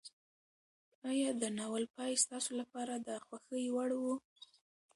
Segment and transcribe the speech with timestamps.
[1.09, 4.05] ایا د ناول پای ستاسو لپاره د خوښۍ وړ و؟